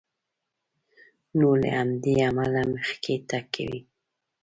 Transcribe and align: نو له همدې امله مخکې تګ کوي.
نو 1.39 1.49
له 1.61 1.69
همدې 1.77 2.13
امله 2.27 2.61
مخکې 2.73 3.13
تګ 3.29 3.43
کوي. 3.55 3.79